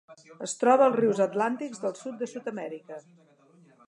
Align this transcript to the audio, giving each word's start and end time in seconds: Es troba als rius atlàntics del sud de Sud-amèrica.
Es 0.45 0.53
troba 0.61 0.85
als 0.85 0.95
rius 0.99 1.21
atlàntics 1.25 1.83
del 1.83 1.95
sud 1.99 2.17
de 2.23 2.31
Sud-amèrica. 2.31 2.99